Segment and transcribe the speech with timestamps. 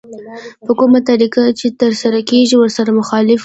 [0.65, 3.39] په کومه طريقه چې ترسره کېږي ورسره مخالف وي.